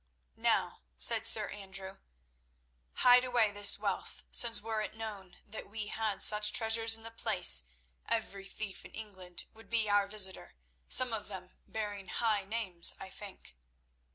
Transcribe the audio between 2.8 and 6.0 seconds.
"hide away this wealth, since were it known that we